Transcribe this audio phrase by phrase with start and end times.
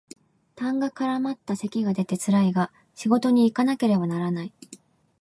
[0.55, 4.53] 痰が絡まった咳が出てつらいが仕事にいかなければならない